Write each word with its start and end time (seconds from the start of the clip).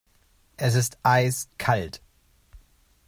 Es 0.57 0.73
ist 0.73 0.97
eiskalt. 1.03 2.01